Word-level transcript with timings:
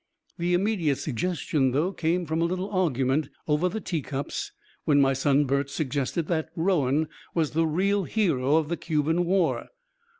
The 0.39 0.55
immediate 0.55 0.95
suggestion, 0.97 1.73
though, 1.73 1.91
came 1.93 2.25
from 2.25 2.41
a 2.41 2.45
little 2.45 2.71
argument 2.71 3.29
over 3.47 3.69
the 3.69 3.79
teacups 3.79 4.51
when 4.83 4.99
my 4.99 5.13
son 5.13 5.45
Bert 5.45 5.69
suggested 5.69 6.25
that 6.25 6.49
Rowan 6.55 7.07
was 7.35 7.51
the 7.51 7.67
real 7.67 8.05
hero 8.05 8.55
of 8.55 8.67
the 8.67 8.77
Cuban 8.77 9.25
war. 9.25 9.67